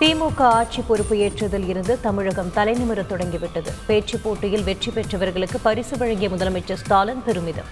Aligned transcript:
திமுக 0.00 0.40
ஆட்சி 0.40 0.80
பொறுப்பு 0.80 1.14
ஏற்றதில் 1.16 1.68
இருந்து 1.68 2.00
தமிழகம் 2.00 2.50
தலைநிமிர 2.54 3.06
தொடங்கிவிட்டது. 3.06 3.72
பேச்சு 3.86 4.18
போட்டியில் 4.18 4.62
வெற்றி 4.62 4.90
பெற்றவர்களுக்கு 4.90 5.58
பரிசு 5.58 5.96
வழங்கிய 5.96 6.28
முதலமைச்சர் 6.28 6.80
ஸ்டாலின் 6.82 7.22
பெருமிதம். 7.24 7.70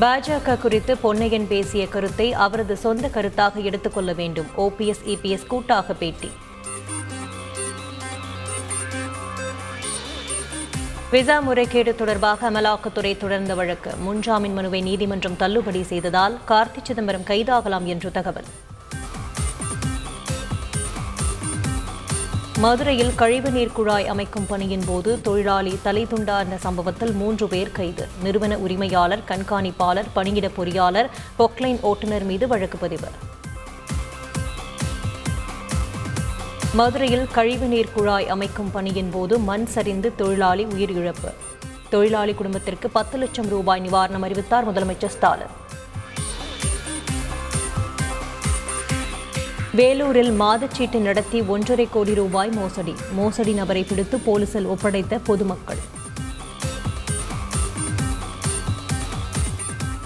பாஜக 0.00 0.58
குறித்து 0.58 0.96
பொன்னையன் 1.02 1.46
பேசிய 1.46 1.88
கருத்தை 1.88 2.32
அவரது 2.32 2.76
சொந்த 2.76 3.10
கருத்தாக 3.14 3.62
எடுத்துக்கொள்ள 3.62 4.12
வேண்டும். 4.12 4.46
ஓபிஎஸ் 4.56 5.02
இபிஎஸ் 5.06 5.46
கூட்டாக 5.46 5.92
பேட்டி. 5.92 6.30
விசா 11.10 11.40
முறைகேடு 11.40 11.94
தொடர்பாக 11.94 12.50
அமலாக்கத்துறை 12.50 13.16
தொடர்ந்த 13.16 13.54
வழக்கு. 13.54 13.90
முன்ஜாமீன் 14.06 14.52
மனுவை 14.52 14.80
நீதிமன்றம் 14.80 15.36
தள்ளுபடி 15.36 15.82
செய்ததால் 15.82 16.38
கார்த்தி 16.48 16.82
சிதம்பரம் 16.82 17.24
கைதாகலாம் 17.26 17.84
என்று 17.84 18.10
தகவல். 18.10 18.48
மதுரையில் 22.58 23.12
கழிவுநீர் 23.16 23.72
குழாய் 23.72 24.06
அமைக்கும் 24.06 24.46
பணியின் 24.46 24.84
போது 24.86 25.20
தொழிலாளி 25.20 25.78
தலை 25.82 26.06
துண்டார்ந்த 26.06 26.56
சம்பவத்தில் 26.56 27.12
மூன்று 27.12 27.48
பேர் 27.48 27.72
கைது. 27.72 28.08
நிறுவன 28.22 28.56
உரிமையாளர் 28.56 29.24
கண்காணிப்பாளர் 29.28 30.12
பணியிட 30.12 30.50
பொறியாளர் 30.56 31.08
பொக்லைன் 31.38 31.80
ஓட்டுநர் 31.80 32.24
மீது 32.24 32.48
வழக்கு 32.48 32.78
பதிவு. 32.78 33.08
மதுரையில் 36.74 37.26
கழிவுநீர் 37.34 37.92
குழாய் 37.92 38.28
அமைக்கும் 38.28 38.70
பணியின் 38.70 39.10
போது 39.10 39.38
மண் 39.38 39.66
சரிந்து 39.66 40.14
தொழிலாளி 40.14 40.64
உயிரிழப்பு. 40.64 41.32
தொழிலாளி 41.90 42.34
குடும்பத்திற்கு 42.34 42.90
பத்து 42.90 43.18
லட்சம் 43.18 43.48
ரூபாய் 43.48 43.80
நிவாரணம் 43.80 44.22
அறிவித்தார் 44.22 44.72
முதலமைச்சர் 44.72 45.06
ஸ்டாலின். 45.06 45.54
வேலூரில் 49.72 50.40
மாதச்சீட்டு 50.40 50.98
நடத்தி 50.98 51.42
ஒன்றரை 51.42 51.88
கோடி 51.92 52.14
ரூபாய் 52.14 52.48
மோசடி. 52.48 52.94
மோசடி 53.12 53.52
நபரை 53.52 53.84
பிடித்து 53.84 54.18
போலீசில் 54.18 54.66
ஒப்படைத்த 54.66 55.18
பொதுமக்கள். 55.18 55.78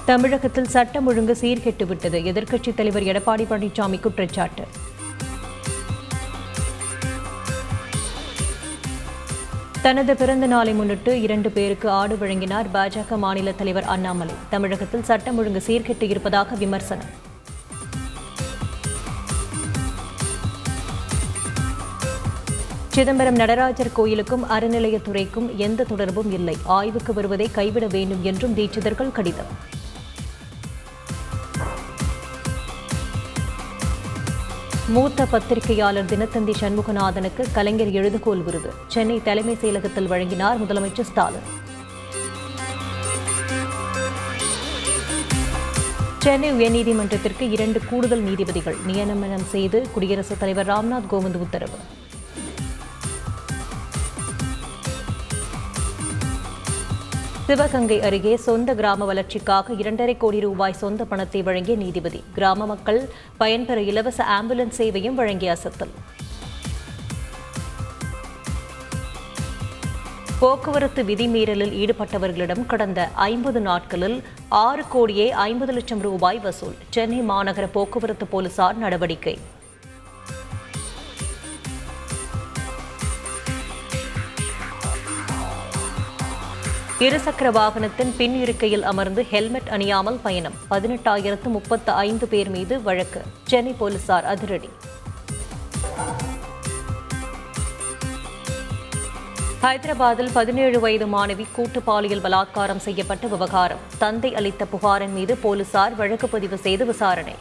தமிழகத்தில் 0.04 0.68
சட்டம் 0.68 1.06
ஒழுங்கு 1.06 1.36
சீர்கெட்டுவிட்டது. 1.40 2.18
எதிர்க்கட்சித் 2.32 2.74
தலைவர் 2.74 3.02
எடப்பாடி 3.02 3.44
பழனிசாமி 3.44 4.00
குற்றச்சாட்டு. 4.00 4.66
தனது 9.82 10.16
பிறந்த 10.16 10.46
நாளை 10.46 10.72
முன்னிட்டு 10.72 11.20
இரண்டு 11.20 11.50
பேருக்கு 11.50 11.90
ஆடு 11.90 12.16
வழங்கினார் 12.16 12.68
பாஜக 12.74 13.16
மாநில 13.16 13.52
தலைவர் 13.52 13.84
அண்ணாமலை. 13.84 14.34
தமிழகத்தில் 14.50 15.02
சட்டம் 15.02 15.38
ஒழுங்கு 15.38 15.62
சீர்கெட்டு 15.66 16.02
இருப்பதாக 16.02 16.54
விமர்சனம். 16.54 17.10
சிதம்பரம் 22.88 23.34
நடராஜர் 23.34 23.92
கோயிலுக்கும் 23.92 24.44
அறநிலையத்துறைக்கும் 24.44 25.56
எந்த 25.56 25.84
தொடர்பும் 25.84 26.32
இல்லை. 26.32 26.56
ஆய்வுக்கு 26.64 27.14
வருவதை 27.14 27.50
கைவிட 27.50 27.86
வேண்டும் 27.86 28.22
என்றும் 28.22 28.56
தீட்சிதர்கள் 28.56 29.12
கடிதம். 29.12 29.80
மூத்த 34.88 35.26
பத்திரிகையாளர் 35.26 36.04
தினத்தந்தி 36.04 36.52
சண்முகநாதனுக்கு 36.60 37.44
கலைஞர் 37.52 37.90
எழுதுகோல் 37.90 38.44
விருது. 38.44 38.72
சென்னை 38.86 39.22
தலைமைச் 39.22 39.64
செயலகத்தில் 39.64 40.06
வழங்கினார் 40.06 40.62
முதலமைச்சர் 40.62 41.00
ஸ்டாலின். 41.00 41.60
சென்னை 46.18 46.52
உயர்நீதிமன்றத்திற்கு 46.52 47.50
இரண்டு 47.50 47.80
கூடுதல் 47.90 48.22
நீதிபதிகள் 48.22 48.76
நியமனம் 48.86 49.44
செய்து 49.44 49.86
குடியரசுத் 49.92 50.38
தலைவர் 50.38 50.66
ராம்நாத் 50.66 51.06
கோவிந்த் 51.10 51.36
உத்தரவு. 51.36 51.76
சிவகங்கை 57.46 58.00
அருகே 58.00 58.36
சொந்த 58.36 58.74
கிராம 58.74 59.04
வளர்ச்சிக்காக 59.04 59.72
இரண்டரை 59.72 60.16
கோடி 60.16 60.40
ரூபாய் 60.40 60.72
சொந்த 60.72 61.04
பணத்தை 61.04 61.42
வழங்கிய 61.42 61.76
நீதிபதி. 61.76 62.24
கிராம 62.34 62.66
மக்கள் 62.66 63.08
பயன்பெற 63.36 63.80
இலவச 63.80 64.24
ஆம்புலன்ஸ் 64.24 64.78
சேவையும் 64.78 65.14
வழங்கிய 65.14 65.56
அசத்தல். 65.56 65.92
போக்குவரத்து 70.40 71.02
விதிமீறலில் 71.02 71.74
ஈடுபட்டவர்களிடம் 71.82 72.66
கடந்த 72.66 73.08
ஐம்பது 73.14 73.60
நாட்களில் 73.60 74.22
ஆறு 74.48 74.84
கோடியே 74.88 75.30
ஐம்பது 75.30 75.72
லட்சம் 75.72 76.00
ரூபாய் 76.00 76.38
வசூல். 76.38 76.76
சென்னை 76.90 77.20
மாநகர 77.20 77.66
போக்குவரத்து 77.72 78.26
போலீசார் 78.26 78.76
நடவடிக்கை. 78.76 79.38
இருசக்கர 87.02 87.48
வாகனத்தின் 87.52 88.12
பின் 88.16 88.34
இருக்கையில் 88.40 88.82
அமர்ந்து 88.82 89.22
ஹெல்மெட் 89.24 89.68
அணியாமல் 89.70 90.18
பயணம். 90.22 90.52
பதினெட்டாயிரத்து 90.70 91.48
முப்பத்து 91.54 91.92
ஐந்து 91.92 92.26
பேர் 92.28 92.50
மீது 92.50 92.82
வழக்கு. 92.82 93.22
சென்னை 93.44 93.72
போலீசார் 93.72 94.24
அதிரடி. 94.24 94.70
ஹைதராபாத்தில் 99.62 100.30
பதினேழு 100.32 100.80
வயது 100.80 101.06
மாணவி 101.06 101.46
கூட்டு 101.52 101.80
பாலியல் 101.80 102.20
பலாத்காரம் 102.20 102.84
செய்யப்பட்ட 102.86 103.26
விவகாரம். 103.26 103.82
தந்தை 103.98 104.34
அளித்த 104.34 104.64
புகாரின் 104.64 105.12
மீது 105.12 105.36
போலீசார் 105.36 105.94
வழக்கு 105.94 106.28
பதிவு 106.28 106.56
செய்து 106.56 106.86
விசாரணை. 106.86 107.34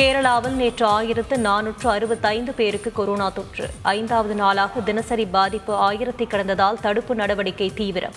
கேரளாவில் 0.00 0.56
நேற்று 0.60 0.86
ஆயிரத்து 0.86 1.36
நானூற்று 1.36 1.86
அறுபத்தைந்து 1.86 2.52
பேருக்கு 2.52 2.92
கொரோனா 2.92 3.30
தொற்று. 3.30 3.70
ஐந்தாவது 3.82 4.34
நாளாக 4.34 4.80
தினசரி 4.80 5.26
பாதிப்பு 5.26 5.92
ஆயிரத்தை 5.92 6.26
கடந்ததால் 6.26 6.80
தடுப்பு 6.80 7.14
நடவடிக்கை 7.14 7.72
தீவிரம். 7.74 8.12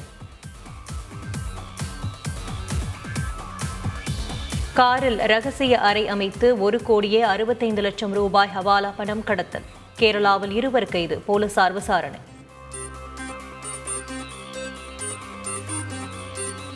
காரில் 4.74 5.18
ரகசிய 5.18 5.80
அறை 5.80 6.08
அமைத்து 6.08 6.60
ஒரு 6.60 6.84
கோடியே 6.84 7.22
அறுபத்தைந்து 7.22 7.82
லட்சம் 7.82 8.14
ரூபாய் 8.14 8.50
ஹவாலா 8.56 8.92
பணம் 8.98 9.24
கடத்தல். 9.24 9.68
கேரளாவில் 10.00 10.52
இருவர் 10.52 10.86
கைது 10.86 11.18
போலீசார் 11.20 11.74
விசாரணை. 11.74 12.20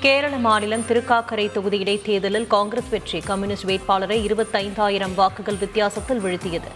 கேரள 0.08 0.38
மாநிலம் 0.38 0.82
திருக்காக்கரை 0.82 1.52
தொகுதி 1.52 1.78
இடைத்தேர்தலில் 1.78 2.48
காங்கிரஸ் 2.48 2.90
வெற்றி. 2.90 3.20
கம்யூனிஸ்ட் 3.20 3.64
வேட்பாளரை 3.64 4.26
இருபத்தைந்தாயிரம் 4.26 5.16
வாக்குகள் 5.16 5.56
வித்தியாசத்தில் 5.56 6.20
வீழ்த்தியது. 6.20 6.68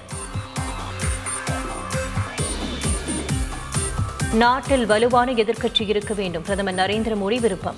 நாட்டில் 4.34 4.86
வலுவான 4.86 5.32
எதிர்க்கட்சி 5.32 5.88
இருக்க 5.88 6.14
வேண்டும். 6.14 6.42
பிரதமர் 6.42 6.76
நரேந்திர 6.76 7.16
மோடி 7.16 7.40
விருப்பம். 7.40 7.76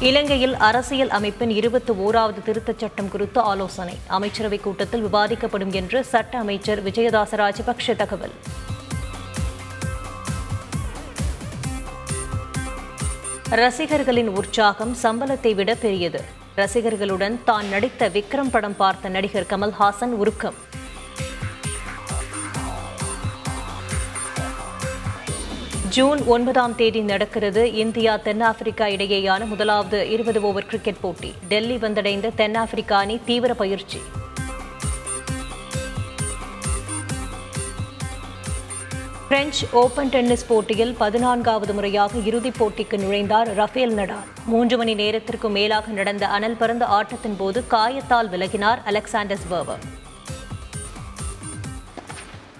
இலங்கையில் 0.00 0.56
அரசியல் 0.56 1.10
அமைப்பின் 1.10 1.50
இருபத்தி 1.50 1.92
ஓராவது 1.92 2.42
திருத்தச் 2.42 2.78
சட்டம் 2.78 3.08
குறித்து 3.08 3.40
ஆலோசனை. 3.40 3.98
அமைச்சரவைக் 4.10 4.60
கூட்டத்தில் 4.60 5.06
விவாதிக்கப்படும் 5.06 5.72
என்று 5.72 6.04
சட்ட 6.04 6.38
அமைச்சர் 6.38 6.84
விஜயதாச 6.84 7.36
ராஜபக்ஷ 7.36 7.96
தகவல். 7.96 8.32
ரசிகர்களின் 13.50 14.28
உற்சாகம் 14.28 14.96
சம்பளத்தை 15.02 15.54
விட 15.54 15.74
பெரியது. 15.74 16.20
ரசிகர்களுடன் 16.56 17.38
தான் 17.44 17.68
நடித்த 17.68 18.08
விக்ரம் 18.08 18.50
படம் 18.50 18.76
பார்த்த 18.76 19.08
நடிகர் 19.08 19.46
கமல்ஹாசன் 19.50 20.14
உருக்கம். 20.22 20.54
ஜூன் 25.88 26.22
ஒன்பதாம் 26.24 26.74
தேதி 26.74 27.00
நடக்கிறது 27.00 27.74
இந்தியா 27.74 28.16
தென்னாப்பிரிக்கா 28.16 28.86
இடையேயான 28.86 29.46
முதலாவது 29.46 30.10
இருபது 30.10 30.42
ஓவர் 30.42 30.66
கிரிக்கெட் 30.66 31.00
போட்டி. 31.00 31.34
டெல்லி 31.48 31.76
வந்தடைந்த 31.76 32.30
தென்னாப்பிரிக்கா 32.34 32.98
அணி 32.98 33.20
தீவிர 33.24 33.54
பயிற்சி. 33.54 34.00
பிரெஞ்சு 39.28 39.66
ஓபன் 39.72 40.08
டென்னிஸ் 40.08 40.46
போட்டியில் 40.46 40.94
பதினான்காவது 40.98 41.74
முறையாக 41.74 42.18
இறுதிப் 42.18 42.58
போட்டிக்கு 42.58 42.96
நுழைந்தார் 42.96 43.48
ரஃபேல் 43.54 43.94
நடால். 43.94 44.28
மூன்று 44.46 44.76
மணி 44.76 44.94
நேரத்திற்கு 44.94 45.48
மேலாக 45.48 45.92
நடந்த 45.92 46.26
அனல் 46.26 46.56
பறந்த 46.56 46.84
ஆட்டத்தின் 46.84 47.36
போது 47.36 47.64
காயத்தால் 47.70 48.30
விலகினார் 48.30 48.82
அலெக்சாண்டர் 48.84 49.46
பர்வர் 49.50 49.82